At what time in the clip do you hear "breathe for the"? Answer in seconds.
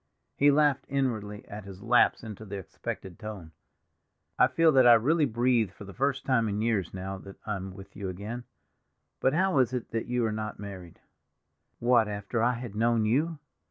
5.27-5.93